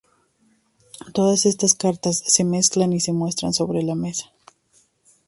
[1.13, 4.31] Todas estas cartas se mezclan y se muestran sobre la mesa.